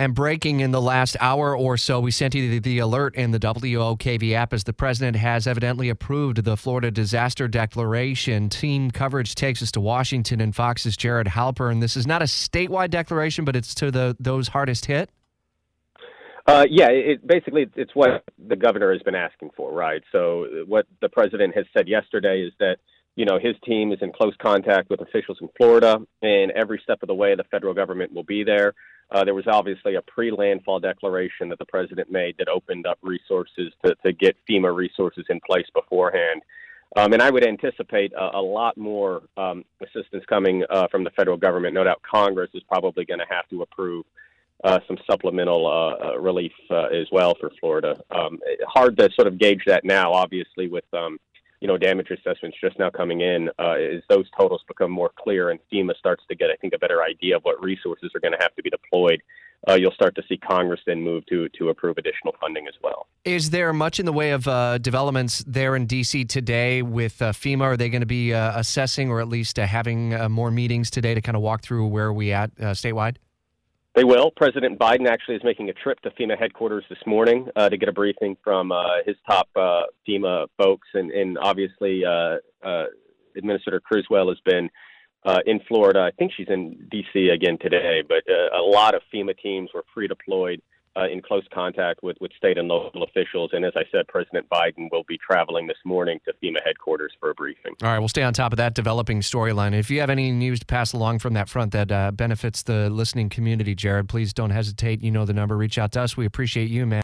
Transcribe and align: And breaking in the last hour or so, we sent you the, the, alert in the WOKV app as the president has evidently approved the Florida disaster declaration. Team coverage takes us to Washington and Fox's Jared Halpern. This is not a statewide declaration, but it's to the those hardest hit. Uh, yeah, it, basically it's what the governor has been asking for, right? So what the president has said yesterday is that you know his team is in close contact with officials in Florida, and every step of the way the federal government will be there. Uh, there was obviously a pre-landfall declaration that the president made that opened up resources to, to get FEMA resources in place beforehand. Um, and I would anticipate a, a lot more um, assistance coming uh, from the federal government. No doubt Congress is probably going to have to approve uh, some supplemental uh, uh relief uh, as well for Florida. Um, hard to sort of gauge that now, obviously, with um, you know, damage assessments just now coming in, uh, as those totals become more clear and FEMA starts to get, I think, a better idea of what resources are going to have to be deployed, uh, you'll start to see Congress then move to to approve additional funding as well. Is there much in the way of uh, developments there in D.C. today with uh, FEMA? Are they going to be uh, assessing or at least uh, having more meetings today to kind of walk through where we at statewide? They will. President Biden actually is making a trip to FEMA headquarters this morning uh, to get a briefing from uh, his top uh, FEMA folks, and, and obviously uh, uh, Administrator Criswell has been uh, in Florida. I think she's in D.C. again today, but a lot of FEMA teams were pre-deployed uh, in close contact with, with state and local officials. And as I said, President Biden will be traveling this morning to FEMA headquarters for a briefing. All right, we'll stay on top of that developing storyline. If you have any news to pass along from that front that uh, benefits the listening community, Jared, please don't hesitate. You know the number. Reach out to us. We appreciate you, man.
And 0.00 0.14
breaking 0.14 0.60
in 0.60 0.70
the 0.70 0.80
last 0.80 1.14
hour 1.20 1.54
or 1.54 1.76
so, 1.76 2.00
we 2.00 2.10
sent 2.10 2.34
you 2.34 2.52
the, 2.52 2.58
the, 2.58 2.78
alert 2.78 3.14
in 3.16 3.32
the 3.32 3.38
WOKV 3.38 4.32
app 4.32 4.54
as 4.54 4.64
the 4.64 4.72
president 4.72 5.14
has 5.18 5.46
evidently 5.46 5.90
approved 5.90 6.42
the 6.42 6.56
Florida 6.56 6.90
disaster 6.90 7.46
declaration. 7.46 8.48
Team 8.48 8.90
coverage 8.90 9.34
takes 9.34 9.62
us 9.62 9.70
to 9.72 9.80
Washington 9.82 10.40
and 10.40 10.56
Fox's 10.56 10.96
Jared 10.96 11.26
Halpern. 11.26 11.82
This 11.82 11.98
is 11.98 12.06
not 12.06 12.22
a 12.22 12.24
statewide 12.24 12.88
declaration, 12.88 13.44
but 13.44 13.54
it's 13.54 13.74
to 13.74 13.90
the 13.90 14.16
those 14.18 14.48
hardest 14.48 14.86
hit. 14.86 15.10
Uh, 16.46 16.64
yeah, 16.70 16.88
it, 16.88 17.26
basically 17.26 17.68
it's 17.76 17.94
what 17.94 18.24
the 18.48 18.56
governor 18.56 18.94
has 18.94 19.02
been 19.02 19.14
asking 19.14 19.50
for, 19.54 19.70
right? 19.70 20.00
So 20.12 20.64
what 20.66 20.86
the 21.02 21.10
president 21.10 21.54
has 21.54 21.66
said 21.76 21.88
yesterday 21.88 22.40
is 22.40 22.54
that 22.58 22.78
you 23.16 23.24
know 23.24 23.38
his 23.38 23.56
team 23.64 23.92
is 23.92 23.98
in 24.02 24.12
close 24.12 24.34
contact 24.40 24.90
with 24.90 25.00
officials 25.00 25.38
in 25.40 25.48
Florida, 25.56 25.98
and 26.22 26.50
every 26.52 26.80
step 26.82 27.02
of 27.02 27.08
the 27.08 27.14
way 27.14 27.34
the 27.34 27.44
federal 27.44 27.74
government 27.74 28.12
will 28.12 28.24
be 28.24 28.44
there. 28.44 28.74
Uh, 29.12 29.24
there 29.24 29.34
was 29.34 29.46
obviously 29.48 29.96
a 29.96 30.02
pre-landfall 30.02 30.78
declaration 30.78 31.48
that 31.48 31.58
the 31.58 31.64
president 31.64 32.10
made 32.10 32.36
that 32.38 32.48
opened 32.48 32.86
up 32.86 32.98
resources 33.02 33.72
to, 33.84 33.94
to 34.04 34.12
get 34.12 34.36
FEMA 34.48 34.74
resources 34.74 35.24
in 35.28 35.40
place 35.44 35.66
beforehand. 35.74 36.42
Um, 36.96 37.12
and 37.12 37.22
I 37.22 37.30
would 37.30 37.46
anticipate 37.46 38.12
a, 38.12 38.38
a 38.38 38.42
lot 38.42 38.76
more 38.76 39.22
um, 39.36 39.64
assistance 39.80 40.24
coming 40.28 40.64
uh, 40.70 40.88
from 40.90 41.04
the 41.04 41.10
federal 41.10 41.36
government. 41.36 41.74
No 41.74 41.84
doubt 41.84 42.02
Congress 42.02 42.50
is 42.54 42.62
probably 42.68 43.04
going 43.04 43.20
to 43.20 43.26
have 43.28 43.48
to 43.50 43.62
approve 43.62 44.04
uh, 44.62 44.78
some 44.86 44.98
supplemental 45.10 45.66
uh, 45.66 46.08
uh 46.08 46.18
relief 46.18 46.52
uh, 46.70 46.86
as 46.86 47.06
well 47.10 47.34
for 47.40 47.50
Florida. 47.60 47.98
Um, 48.10 48.38
hard 48.68 48.98
to 48.98 49.08
sort 49.14 49.26
of 49.26 49.38
gauge 49.38 49.62
that 49.66 49.84
now, 49.84 50.12
obviously, 50.12 50.68
with 50.68 50.84
um, 50.92 51.18
you 51.60 51.68
know, 51.68 51.76
damage 51.76 52.10
assessments 52.10 52.56
just 52.60 52.78
now 52.78 52.90
coming 52.90 53.20
in, 53.20 53.50
uh, 53.58 53.72
as 53.72 54.02
those 54.08 54.26
totals 54.38 54.62
become 54.66 54.90
more 54.90 55.10
clear 55.18 55.50
and 55.50 55.60
FEMA 55.72 55.96
starts 55.96 56.24
to 56.28 56.34
get, 56.34 56.50
I 56.50 56.56
think, 56.56 56.72
a 56.74 56.78
better 56.78 57.02
idea 57.02 57.36
of 57.36 57.42
what 57.42 57.62
resources 57.62 58.10
are 58.14 58.20
going 58.20 58.32
to 58.32 58.38
have 58.40 58.54
to 58.56 58.62
be 58.62 58.70
deployed, 58.70 59.20
uh, 59.68 59.74
you'll 59.74 59.92
start 59.92 60.14
to 60.14 60.22
see 60.26 60.38
Congress 60.38 60.80
then 60.86 61.02
move 61.02 61.24
to 61.26 61.48
to 61.50 61.68
approve 61.68 61.98
additional 61.98 62.34
funding 62.40 62.66
as 62.66 62.74
well. 62.82 63.06
Is 63.26 63.50
there 63.50 63.74
much 63.74 64.00
in 64.00 64.06
the 64.06 64.12
way 64.12 64.30
of 64.30 64.48
uh, 64.48 64.78
developments 64.78 65.44
there 65.46 65.76
in 65.76 65.84
D.C. 65.84 66.24
today 66.24 66.80
with 66.80 67.20
uh, 67.20 67.32
FEMA? 67.32 67.62
Are 67.62 67.76
they 67.76 67.90
going 67.90 68.00
to 68.00 68.06
be 68.06 68.32
uh, 68.32 68.58
assessing 68.58 69.10
or 69.10 69.20
at 69.20 69.28
least 69.28 69.58
uh, 69.58 69.66
having 69.66 70.10
more 70.30 70.50
meetings 70.50 70.90
today 70.90 71.12
to 71.12 71.20
kind 71.20 71.36
of 71.36 71.42
walk 71.42 71.62
through 71.62 71.88
where 71.88 72.10
we 72.12 72.32
at 72.32 72.54
statewide? 72.56 73.16
They 73.94 74.04
will. 74.04 74.30
President 74.30 74.78
Biden 74.78 75.08
actually 75.08 75.34
is 75.36 75.44
making 75.44 75.68
a 75.68 75.72
trip 75.72 76.00
to 76.02 76.10
FEMA 76.10 76.38
headquarters 76.38 76.84
this 76.88 76.98
morning 77.06 77.48
uh, 77.56 77.68
to 77.68 77.76
get 77.76 77.88
a 77.88 77.92
briefing 77.92 78.36
from 78.42 78.70
uh, 78.70 78.84
his 79.04 79.16
top 79.28 79.48
uh, 79.56 79.82
FEMA 80.08 80.46
folks, 80.56 80.86
and, 80.94 81.10
and 81.10 81.36
obviously 81.38 82.04
uh, 82.04 82.36
uh, 82.64 82.84
Administrator 83.36 83.80
Criswell 83.80 84.28
has 84.28 84.38
been 84.44 84.70
uh, 85.24 85.40
in 85.44 85.60
Florida. 85.66 86.00
I 86.00 86.12
think 86.16 86.32
she's 86.36 86.46
in 86.48 86.86
D.C. 86.90 87.30
again 87.30 87.58
today, 87.60 88.02
but 88.06 88.22
a 88.56 88.62
lot 88.62 88.94
of 88.94 89.02
FEMA 89.12 89.36
teams 89.36 89.70
were 89.74 89.84
pre-deployed 89.92 90.62
uh, 91.00 91.08
in 91.08 91.22
close 91.22 91.44
contact 91.52 92.02
with, 92.02 92.16
with 92.20 92.32
state 92.36 92.58
and 92.58 92.68
local 92.68 93.02
officials. 93.02 93.50
And 93.52 93.64
as 93.64 93.72
I 93.76 93.82
said, 93.90 94.06
President 94.08 94.48
Biden 94.48 94.90
will 94.92 95.04
be 95.08 95.18
traveling 95.18 95.66
this 95.66 95.76
morning 95.84 96.20
to 96.26 96.32
FEMA 96.42 96.58
headquarters 96.64 97.12
for 97.18 97.30
a 97.30 97.34
briefing. 97.34 97.74
All 97.82 97.88
right, 97.88 97.98
we'll 97.98 98.08
stay 98.08 98.22
on 98.22 98.32
top 98.32 98.52
of 98.52 98.58
that 98.58 98.74
developing 98.74 99.20
storyline. 99.20 99.72
If 99.72 99.90
you 99.90 100.00
have 100.00 100.10
any 100.10 100.30
news 100.30 100.60
to 100.60 100.66
pass 100.66 100.92
along 100.92 101.20
from 101.20 101.34
that 101.34 101.48
front 101.48 101.72
that 101.72 101.90
uh, 101.90 102.10
benefits 102.10 102.62
the 102.62 102.90
listening 102.90 103.28
community, 103.28 103.74
Jared, 103.74 104.08
please 104.08 104.32
don't 104.32 104.50
hesitate. 104.50 105.02
You 105.02 105.10
know 105.10 105.24
the 105.24 105.32
number. 105.32 105.56
Reach 105.56 105.78
out 105.78 105.92
to 105.92 106.02
us. 106.02 106.16
We 106.16 106.26
appreciate 106.26 106.70
you, 106.70 106.86
man. 106.86 106.98